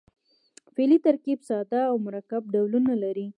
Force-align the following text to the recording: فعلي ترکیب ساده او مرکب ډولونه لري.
فعلي 0.73 0.97
ترکیب 1.05 1.39
ساده 1.49 1.79
او 1.89 1.95
مرکب 2.05 2.41
ډولونه 2.53 2.93
لري. 3.03 3.27